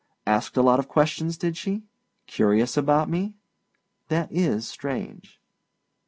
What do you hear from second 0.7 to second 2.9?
of questions, did she? Curious